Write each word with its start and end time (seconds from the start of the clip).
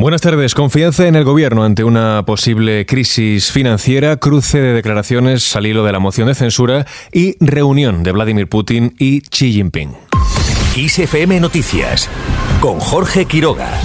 Buenas 0.00 0.22
tardes. 0.22 0.54
Confianza 0.54 1.06
en 1.06 1.14
el 1.14 1.24
gobierno 1.24 1.62
ante 1.62 1.84
una 1.84 2.22
posible 2.24 2.86
crisis 2.86 3.52
financiera, 3.52 4.16
cruce 4.16 4.58
de 4.58 4.72
declaraciones 4.72 5.54
al 5.56 5.66
hilo 5.66 5.84
de 5.84 5.92
la 5.92 5.98
moción 5.98 6.28
de 6.28 6.34
censura 6.34 6.86
y 7.12 7.36
reunión 7.38 8.02
de 8.02 8.12
Vladimir 8.12 8.48
Putin 8.48 8.94
y 8.98 9.20
Xi 9.20 9.52
Jinping. 9.52 9.94
ISFM 10.74 11.38
Noticias 11.40 12.08
con 12.62 12.80
Jorge 12.80 13.26
Quiroga. 13.26 13.78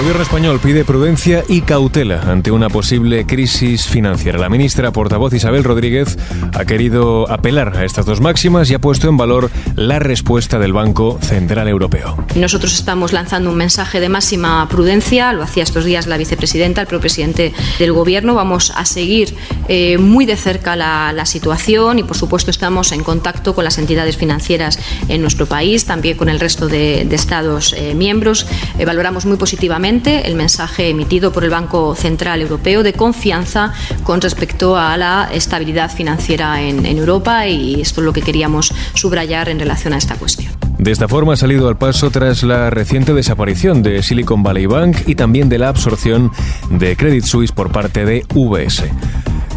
Gobierno 0.00 0.22
español 0.22 0.60
pide 0.60 0.86
prudencia 0.86 1.44
y 1.46 1.60
cautela 1.60 2.22
ante 2.22 2.50
una 2.50 2.70
posible 2.70 3.26
crisis 3.26 3.86
financiera. 3.86 4.38
La 4.38 4.48
ministra 4.48 4.92
portavoz 4.92 5.34
Isabel 5.34 5.62
Rodríguez 5.62 6.16
ha 6.54 6.64
querido 6.64 7.30
apelar 7.30 7.76
a 7.76 7.84
estas 7.84 8.06
dos 8.06 8.18
máximas 8.22 8.70
y 8.70 8.74
ha 8.74 8.78
puesto 8.78 9.10
en 9.10 9.18
valor 9.18 9.50
la 9.76 9.98
respuesta 9.98 10.58
del 10.58 10.72
Banco 10.72 11.18
Central 11.20 11.68
Europeo. 11.68 12.16
Nosotros 12.34 12.72
estamos 12.72 13.12
lanzando 13.12 13.50
un 13.50 13.56
mensaje 13.56 14.00
de 14.00 14.08
máxima 14.08 14.66
prudencia, 14.70 15.34
lo 15.34 15.42
hacía 15.42 15.64
estos 15.64 15.84
días 15.84 16.06
la 16.06 16.16
vicepresidenta, 16.16 16.80
el 16.80 16.86
propio 16.86 17.02
presidente 17.02 17.52
del 17.78 17.92
gobierno. 17.92 18.34
Vamos 18.34 18.72
a 18.74 18.86
seguir 18.86 19.34
eh, 19.68 19.98
muy 19.98 20.24
de 20.24 20.36
cerca 20.36 20.76
la, 20.76 21.26
situación 21.26 21.98
y, 21.98 22.04
por 22.04 22.16
supuesto, 22.16 22.50
estamos 22.50 22.92
en 22.92 23.04
contacto 23.04 23.54
con 23.54 23.64
las 23.64 23.76
entidades 23.76 24.16
financieras 24.16 24.78
en 25.08 25.20
nuestro 25.20 25.44
país, 25.44 25.84
también 25.84 26.16
con 26.16 26.30
el 26.30 26.40
resto 26.40 26.68
de, 26.68 27.02
Estados 27.10 27.74
eh, 27.76 27.94
miembros. 27.94 28.46
Eh, 28.78 28.86
valoramos 28.86 29.26
muy 29.26 29.36
positivamente 29.36 29.89
el 29.90 30.36
mensaje 30.36 30.88
emitido 30.88 31.32
por 31.32 31.42
el 31.42 31.50
Banco 31.50 31.96
Central 31.96 32.40
Europeo 32.40 32.84
de 32.84 32.92
confianza 32.92 33.72
con 34.04 34.20
respecto 34.20 34.76
a 34.76 34.96
la 34.96 35.28
estabilidad 35.32 35.90
financiera 35.90 36.62
en, 36.62 36.86
en 36.86 36.96
Europa 36.96 37.48
y 37.48 37.80
esto 37.80 38.00
es 38.00 38.04
lo 38.04 38.12
que 38.12 38.22
queríamos 38.22 38.72
subrayar 38.94 39.48
en 39.48 39.58
relación 39.58 39.92
a 39.92 39.98
esta 39.98 40.14
cuestión. 40.14 40.52
De 40.78 40.92
esta 40.92 41.08
forma 41.08 41.32
ha 41.32 41.36
salido 41.36 41.68
al 41.68 41.76
paso 41.76 42.08
tras 42.12 42.44
la 42.44 42.70
reciente 42.70 43.12
desaparición 43.14 43.82
de 43.82 44.00
Silicon 44.04 44.44
Valley 44.44 44.66
Bank 44.66 44.96
y 45.06 45.16
también 45.16 45.48
de 45.48 45.58
la 45.58 45.68
absorción 45.68 46.30
de 46.70 46.96
Credit 46.96 47.24
Suisse 47.24 47.50
por 47.50 47.72
parte 47.72 48.04
de 48.04 48.24
UBS. 48.32 48.84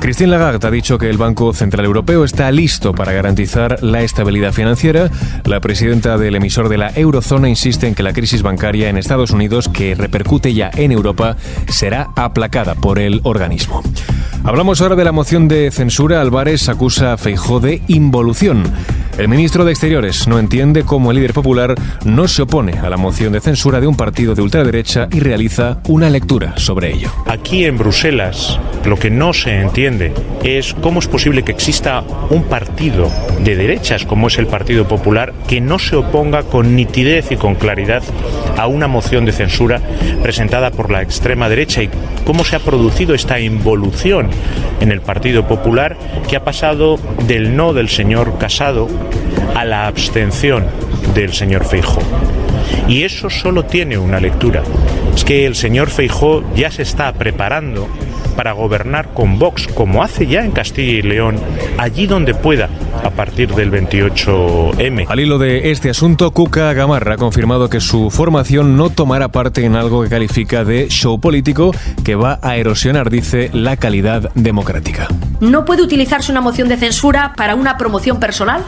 Christine 0.04 0.32
Lagarde 0.32 0.68
ha 0.68 0.70
dicho 0.70 0.98
que 0.98 1.10
el 1.10 1.18
Banco 1.18 1.54
Central 1.54 1.86
Europeo 1.86 2.26
está 2.26 2.52
listo 2.52 2.94
para 2.94 3.14
garantizar 3.14 3.82
la 3.82 4.02
estabilidad 4.02 4.52
financiera. 4.52 5.10
La 5.46 5.62
presidenta 5.62 6.18
del 6.18 6.36
emisor 6.36 6.68
de 6.68 6.78
la 6.78 6.92
eurozona 6.94 7.48
insiste 7.48 7.88
en 7.88 7.96
que 7.96 8.04
la 8.04 8.12
crisis 8.12 8.42
bancaria 8.42 8.90
en 8.90 8.98
Estados 8.98 9.32
Unidos, 9.32 9.70
que 9.70 9.96
repercute 9.96 10.54
ya 10.54 10.70
en 10.76 10.92
Europa, 10.92 11.38
será 11.70 12.10
aplacada 12.18 12.76
por 12.76 13.00
el 13.00 13.22
organismo. 13.24 13.82
Hablamos 14.44 14.82
ahora 14.82 14.98
de 14.98 15.06
la 15.06 15.14
moción 15.14 15.48
de 15.48 15.72
censura. 15.72 16.20
Álvarez 16.20 16.68
acusa 16.68 17.14
a 17.14 17.18
Feijó 17.18 17.62
de 17.62 17.82
involución. 17.88 18.64
El 19.16 19.28
ministro 19.28 19.64
de 19.64 19.72
Exteriores 19.72 20.28
no 20.28 20.40
entiende 20.40 20.84
cómo 20.84 21.12
el 21.12 21.18
líder 21.18 21.34
popular 21.34 21.76
no 22.04 22.28
se 22.28 22.42
opone 22.42 22.80
a 22.80 22.90
la 22.90 22.98
moción 22.98 23.34
de 23.34 23.42
censura 23.42 23.80
de 23.80 23.86
un 23.86 23.96
partido 23.96 24.34
de 24.34 24.42
ultraderecha 24.42 25.08
y 25.12 25.20
realiza 25.20 25.78
una 25.88 26.10
lectura 26.10 26.58
sobre 26.58 26.92
ello. 26.92 27.12
Aquí 27.28 27.64
en 27.66 27.78
Bruselas 27.78 28.60
lo 28.86 28.98
que 28.98 29.12
no 29.12 29.32
se 29.34 29.62
entiende 29.62 30.14
es 30.44 30.74
cómo 30.74 31.00
es 31.00 31.08
posible 31.08 31.44
que 31.44 31.52
exista 31.52 32.04
un 32.32 32.46
partido 32.46 33.12
de 33.44 33.56
derechas 33.56 34.04
como 34.04 34.28
es 34.28 34.40
el 34.40 34.48
Partido 34.48 34.88
Popular 34.88 35.32
que 35.48 35.62
no 35.62 35.78
se 35.78 35.96
oponga 35.96 36.42
con 36.42 36.76
nitidez 36.76 37.32
y 37.32 37.38
con 37.38 37.54
claridad 37.54 38.02
a 38.58 38.66
una 38.66 38.88
moción 38.88 39.26
de 39.26 39.32
censura 39.32 39.80
presentada 40.24 40.72
por 40.72 40.92
la 40.92 41.04
extrema 41.04 41.50
derecha 41.50 41.84
y 41.84 41.90
cómo 42.26 42.44
se 42.44 42.56
ha 42.56 42.60
producido 42.60 43.14
esta 43.14 43.40
involución 43.40 44.30
en 44.82 44.92
el 44.92 45.02
Partido 45.02 45.48
Popular 45.48 45.98
que 46.28 46.36
ha 46.36 46.44
pasado 46.44 46.98
del 47.28 47.56
no 47.56 47.74
del 47.74 47.90
señor 47.90 48.38
Casado 48.38 48.90
a 49.56 49.66
la 49.66 49.88
abstención 49.88 50.66
del 51.14 51.34
señor 51.34 51.66
Feijó. 51.66 52.02
Y 52.88 53.04
eso 53.04 53.30
solo 53.30 53.66
tiene 53.66 53.98
una 53.98 54.20
lectura. 54.20 54.64
Es 55.16 55.24
que 55.24 55.46
el 55.46 55.56
señor 55.56 55.90
Feijó 55.90 56.44
ya 56.56 56.72
se 56.72 56.82
está 56.82 57.14
preparando 57.14 57.88
para 58.36 58.52
gobernar 58.52 59.14
con 59.14 59.40
Vox, 59.40 59.68
como 59.68 60.04
hace 60.04 60.28
ya 60.28 60.44
en 60.44 60.52
Castilla 60.52 61.00
y 61.00 61.02
León, 61.02 61.40
allí 61.78 62.08
donde 62.08 62.34
pueda, 62.34 62.70
a 63.04 63.10
partir 63.10 63.54
del 63.54 63.72
28M. 63.72 65.06
Al 65.08 65.20
hilo 65.20 65.38
de 65.38 65.72
este 65.72 65.90
asunto, 65.90 66.32
Cuca 66.32 66.74
Gamarra 66.74 67.16
ha 67.16 67.18
confirmado 67.18 67.70
que 67.70 67.80
su 67.80 68.10
formación 68.10 68.78
no 68.78 68.90
tomará 68.90 69.30
parte 69.30 69.66
en 69.66 69.76
algo 69.76 70.04
que 70.04 70.10
califica 70.10 70.64
de 70.64 70.90
show 70.90 71.20
político 71.20 71.72
que 72.04 72.16
va 72.16 72.40
a 72.42 72.58
erosionar, 72.58 73.10
dice, 73.10 73.50
la 73.54 73.78
calidad 73.78 74.32
democrática. 74.36 75.08
No 75.40 75.66
puede 75.66 75.84
utilizarse 75.84 76.32
una 76.32 76.42
moción 76.42 76.70
de 76.70 76.78
censura 76.78 77.34
para 77.36 77.56
una 77.56 77.78
promoción 77.78 78.20
personal 78.20 78.64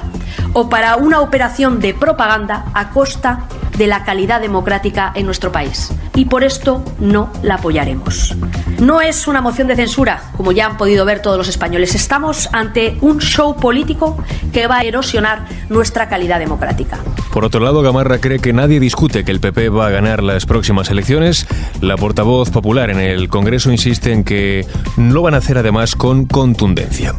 o 0.54 0.70
para 0.70 0.96
una 0.98 1.22
operación 1.22 1.80
de 1.80 1.94
propaganda 1.94 2.66
a 2.74 2.90
costa 2.90 3.46
de 3.78 3.88
la 3.88 4.04
calidad 4.04 4.42
democrática 4.42 5.12
en 5.16 5.26
nuestro 5.26 5.52
país. 5.52 5.92
Y 6.16 6.26
por 6.26 6.44
esto 6.44 6.84
no 7.00 7.32
la 7.44 7.56
apoyaremos. 7.56 8.36
No 8.80 9.00
es 9.00 9.28
una 9.28 9.40
moción 9.40 9.68
de 9.68 9.76
censura, 9.76 10.32
como 10.36 10.52
ya 10.52 10.66
han 10.66 10.78
podido 10.78 11.06
ver 11.06 11.22
todos 11.22 11.38
los 11.38 11.48
españoles. 11.48 11.96
Estamos 11.96 12.50
ante 12.52 12.98
un 13.02 13.20
show 13.20 13.56
político 13.56 14.18
que 14.52 14.68
va 14.68 14.80
a 14.80 14.82
erosionar 14.82 15.46
nuestra 15.70 16.10
calidad 16.10 16.40
democrática. 16.40 17.00
Por 17.32 17.46
otro 17.46 17.62
lado, 17.62 17.82
Gamarra 17.82 18.20
cree 18.20 18.40
que 18.40 18.54
nadie 18.54 18.80
discute 18.80 19.24
que 19.24 19.32
el 19.32 19.40
PP 19.40 19.70
va 19.70 19.88
a 19.88 19.90
ganar 19.92 20.22
las 20.24 20.46
próximas 20.46 20.90
elecciones. 20.90 21.48
La 21.82 21.96
portavoz 21.96 22.50
popular 22.50 22.90
en 22.90 23.00
el 23.00 23.30
Congreso 23.30 23.72
insiste 23.72 24.12
en 24.12 24.24
que 24.24 24.66
lo 24.98 25.22
van 25.22 25.36
a 25.36 25.38
hacer 25.38 25.58
además 25.58 25.96
con 25.96 26.26
contundencia. 26.26 27.16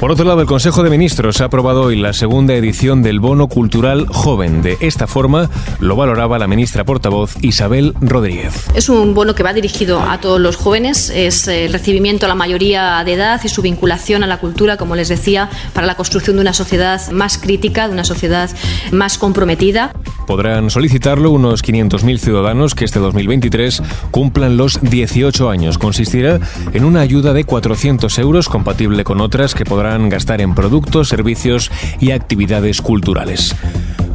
Por 0.00 0.10
otro 0.10 0.24
lado, 0.24 0.40
el 0.40 0.46
Consejo 0.46 0.82
de 0.82 0.90
Ministros 0.90 1.40
ha 1.40 1.44
aprobado 1.44 1.82
hoy 1.82 1.96
la 1.96 2.12
segunda 2.12 2.54
edición 2.54 3.02
del 3.02 3.20
Bono 3.20 3.48
Cultural 3.48 4.06
Joven. 4.08 4.62
De 4.62 4.76
esta 4.80 5.06
forma, 5.06 5.48
lo 5.78 5.94
valoraba 5.96 6.38
la 6.38 6.48
ministra 6.48 6.84
portavoz 6.84 7.36
Isabel 7.40 7.94
Rodríguez. 8.00 8.66
Es 8.74 8.88
un 8.88 9.14
bono 9.14 9.34
que 9.34 9.42
va 9.42 9.52
dirigido 9.52 10.00
a 10.00 10.18
todos 10.20 10.40
los 10.40 10.56
jóvenes, 10.56 11.10
es 11.14 11.46
el 11.48 11.72
recibimiento 11.72 12.26
a 12.26 12.28
la 12.28 12.34
mayoría 12.34 13.02
de 13.04 13.12
edad 13.12 13.40
y 13.44 13.48
su 13.48 13.62
vinculación 13.62 14.22
a 14.22 14.26
la 14.26 14.38
cultura, 14.38 14.76
como 14.76 14.96
les 14.96 15.08
decía, 15.08 15.48
para 15.72 15.86
la 15.86 15.94
construcción 15.94 16.36
de 16.36 16.42
una 16.42 16.52
sociedad 16.52 17.00
más 17.10 17.38
crítica, 17.38 17.86
de 17.86 17.94
una 17.94 18.04
sociedad 18.04 18.50
más 18.90 19.18
comprometida. 19.18 19.92
Podrán 20.26 20.70
solicitarlo 20.70 21.30
unos 21.30 21.64
500.000 21.64 22.18
ciudadanos 22.18 22.74
que 22.74 22.84
este 22.84 22.98
2023 22.98 23.82
cumplan 24.10 24.56
los 24.56 24.80
18 24.80 25.50
años. 25.50 25.78
Consistirá 25.78 26.40
en 26.72 26.84
una 26.84 27.00
ayuda 27.00 27.32
de 27.32 27.44
400 27.44 28.18
euros 28.18 28.48
compatible 28.48 29.04
con 29.04 29.20
otras 29.20 29.54
que 29.54 29.64
podrán 29.64 30.08
gastar 30.08 30.40
en 30.40 30.54
productos, 30.54 31.08
servicios 31.08 31.70
y 32.00 32.12
actividades 32.12 32.82
culturales. 32.82 33.54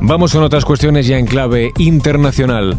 Vamos 0.07 0.31
con 0.31 0.41
otras 0.41 0.63
cuestiones 0.63 1.06
ya 1.06 1.18
en 1.18 1.25
clave 1.25 1.73
internacional. 1.78 2.78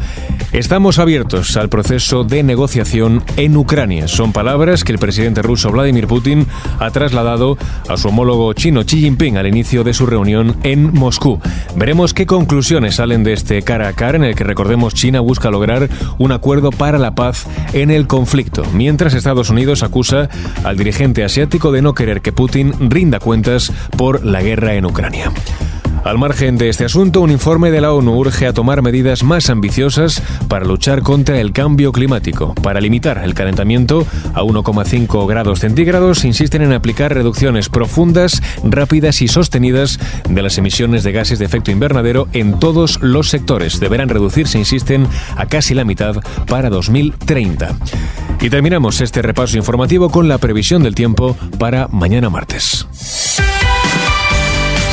Estamos 0.53 0.99
abiertos 0.99 1.59
al 1.59 1.69
proceso 1.69 2.25
de 2.25 2.43
negociación 2.43 3.23
en 3.37 3.55
Ucrania. 3.55 4.09
Son 4.09 4.33
palabras 4.33 4.83
que 4.83 4.93
el 4.93 4.99
presidente 4.99 5.43
ruso 5.43 5.71
Vladimir 5.71 6.07
Putin 6.07 6.47
ha 6.79 6.91
trasladado 6.91 7.59
a 7.87 7.99
su 7.99 8.09
homólogo 8.09 8.55
chino 8.55 8.83
Xi 8.83 9.01
Jinping 9.01 9.37
al 9.37 9.47
inicio 9.47 9.85
de 9.85 9.93
su 9.93 10.07
reunión 10.07 10.57
en 10.63 10.95
Moscú. 10.95 11.39
Veremos 11.77 12.15
qué 12.15 12.25
conclusiones 12.25 12.95
salen 12.95 13.25
de 13.25 13.35
este 13.35 13.61
cara 13.61 13.89
a 13.89 13.93
cara 13.93 14.17
en 14.17 14.25
el 14.25 14.35
que 14.35 14.45
recordemos 14.45 14.95
China 14.95 15.21
busca 15.21 15.51
lograr 15.51 15.91
un 16.17 16.33
acuerdo 16.33 16.71
para 16.71 16.97
la 16.97 17.15
paz 17.15 17.47
en 17.75 17.91
el 17.91 18.07
conflicto, 18.07 18.63
mientras 18.73 19.13
Estados 19.13 19.51
Unidos 19.51 19.83
acusa 19.83 20.31
al 20.65 20.79
dirigente 20.79 21.25
asiático 21.25 21.73
de 21.73 21.83
no 21.83 21.93
querer 21.93 22.23
que 22.23 22.33
Putin 22.33 22.73
rinda 22.89 23.21
cuentas 23.21 23.71
por 23.99 24.25
la 24.25 24.41
guerra 24.41 24.77
en 24.77 24.87
Ucrania. 24.87 25.31
Al 26.09 26.17
margen 26.17 26.57
de 26.57 26.71
este 26.71 26.87
asunto, 26.87 27.21
un 27.21 27.31
informe 27.31 27.71
de 27.71 27.83
la 27.83 27.93
ONU 27.93 28.17
urge 28.17 28.47
a 28.47 28.55
tomar 28.55 28.81
medidas 28.81 29.23
más 29.23 29.51
ambiciosas 29.51 30.23
para 30.49 30.65
luchar 30.65 31.03
contra 31.03 31.39
el 31.39 31.53
cambio 31.53 31.93
climático. 31.93 32.55
Para 32.55 32.81
limitar 32.81 33.19
el 33.23 33.35
calentamiento 33.35 34.07
a 34.33 34.41
1,5 34.41 35.29
grados 35.29 35.59
centígrados, 35.59 36.25
insisten 36.25 36.63
en 36.63 36.73
aplicar 36.73 37.13
reducciones 37.13 37.69
profundas, 37.69 38.41
rápidas 38.65 39.21
y 39.21 39.29
sostenidas 39.29 40.01
de 40.27 40.41
las 40.41 40.57
emisiones 40.57 41.05
de 41.05 41.13
gases 41.13 41.39
de 41.41 41.45
efecto 41.45 41.73
invernadero 41.73 42.27
en 42.33 42.59
todos 42.59 43.03
los 43.03 43.29
sectores. 43.29 43.79
Deberán 43.79 44.09
reducirse, 44.09 44.59
insisten, 44.59 45.07
a 45.37 45.45
casi 45.45 45.75
la 45.75 45.85
mitad 45.85 46.17
para 46.47 46.71
2030. 46.71 47.77
Y 48.41 48.49
terminamos 48.49 49.03
este 49.03 49.21
repaso 49.21 49.59
informativo 49.59 50.09
con 50.09 50.27
la 50.27 50.39
previsión 50.39 50.83
del 50.83 50.95
tiempo 50.95 51.37
para 51.59 51.87
mañana 51.89 52.31
martes. 52.31 53.28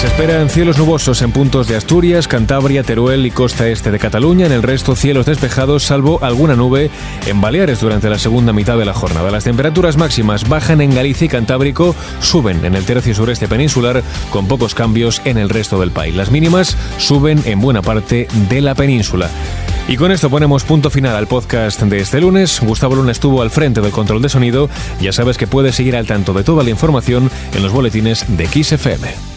Se 0.05 0.11
esperan 0.11 0.51
cielos 0.51 0.77
nubosos 0.77 1.23
en 1.23 1.31
puntos 1.31 1.67
de 1.67 1.75
Asturias, 1.75 2.27
Cantabria, 2.27 2.83
Teruel 2.83 3.25
y 3.25 3.31
costa 3.31 3.67
este 3.69 3.89
de 3.89 3.97
Cataluña. 3.97 4.45
En 4.45 4.51
el 4.51 4.61
resto, 4.61 4.95
cielos 4.95 5.25
despejados, 5.25 5.81
salvo 5.81 6.19
alguna 6.21 6.55
nube 6.55 6.91
en 7.25 7.41
Baleares 7.41 7.79
durante 7.79 8.07
la 8.07 8.19
segunda 8.19 8.53
mitad 8.53 8.77
de 8.77 8.85
la 8.85 8.93
jornada. 8.93 9.31
Las 9.31 9.45
temperaturas 9.45 9.97
máximas 9.97 10.47
bajan 10.47 10.79
en 10.81 10.93
Galicia 10.93 11.25
y 11.25 11.29
Cantábrico, 11.29 11.95
suben 12.21 12.63
en 12.65 12.75
el 12.75 12.85
tercio 12.85 13.15
sureste 13.15 13.47
peninsular, 13.47 14.03
con 14.29 14.47
pocos 14.47 14.75
cambios 14.75 15.23
en 15.25 15.39
el 15.39 15.49
resto 15.49 15.79
del 15.79 15.89
país. 15.89 16.15
Las 16.15 16.29
mínimas 16.29 16.77
suben 16.99 17.41
en 17.45 17.59
buena 17.59 17.81
parte 17.81 18.27
de 18.47 18.61
la 18.61 18.75
península. 18.75 19.27
Y 19.87 19.97
con 19.97 20.11
esto 20.11 20.29
ponemos 20.29 20.65
punto 20.65 20.91
final 20.91 21.15
al 21.15 21.25
podcast 21.25 21.81
de 21.81 21.99
este 21.99 22.21
lunes. 22.21 22.61
Gustavo 22.61 22.95
Luna 22.95 23.11
estuvo 23.11 23.41
al 23.41 23.49
frente 23.49 23.81
del 23.81 23.91
control 23.91 24.21
de 24.21 24.29
sonido. 24.29 24.69
Ya 25.01 25.11
sabes 25.11 25.39
que 25.39 25.47
puedes 25.47 25.75
seguir 25.75 25.95
al 25.95 26.05
tanto 26.05 26.33
de 26.33 26.43
toda 26.43 26.63
la 26.63 26.69
información 26.69 27.31
en 27.55 27.63
los 27.63 27.71
boletines 27.71 28.23
de 28.27 28.45
XFM. 28.45 29.34